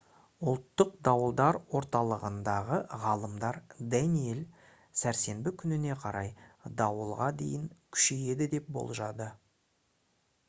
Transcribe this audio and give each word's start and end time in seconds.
ұлттық 0.51 0.93
дауылдар 1.07 1.57
орталығындағы 1.79 2.77
ғалымдар 3.03 3.59
«даниэль» 3.91 4.41
сәрсенбі 5.01 5.53
күніне 5.63 5.97
қарай 6.05 6.31
дауылға 6.81 7.27
дейін 7.43 7.67
күшейеді 7.97 8.49
деп 8.55 8.73
болжады 8.79 9.29